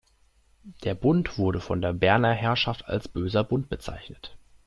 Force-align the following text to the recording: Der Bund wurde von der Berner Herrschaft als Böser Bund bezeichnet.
Der 0.83 0.95
Bund 0.95 1.37
wurde 1.37 1.61
von 1.61 1.79
der 1.79 1.93
Berner 1.93 2.33
Herrschaft 2.33 2.87
als 2.87 3.07
Böser 3.07 3.43
Bund 3.43 3.69
bezeichnet. 3.69 4.35